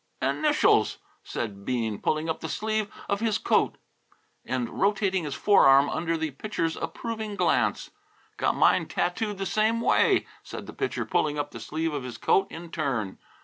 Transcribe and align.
"Initials!" 0.19 0.97
said 1.23 1.63
Bean, 1.63 1.99
pulling 2.01 2.27
up 2.27 2.39
the 2.39 2.49
sleeve 2.49 2.91
of 3.07 3.19
his 3.19 3.37
coat 3.37 3.77
and 4.43 4.81
rotating 4.81 5.25
his 5.25 5.35
fore 5.35 5.67
arm 5.67 5.91
under 5.91 6.17
the 6.17 6.31
Pitcher's 6.31 6.75
approving 6.75 7.35
glance. 7.35 7.91
"Got 8.37 8.55
mine 8.55 8.87
tattooed 8.87 9.37
the 9.37 9.45
same 9.45 9.79
way," 9.79 10.25
said 10.41 10.65
the 10.65 10.73
Pitcher, 10.73 11.05
pulling 11.05 11.37
up 11.37 11.51
the 11.51 11.59
sleeve 11.59 11.93
of 11.93 12.01
his 12.01 12.17
coat 12.17 12.47
in 12.49 12.71
turn. 12.71 13.19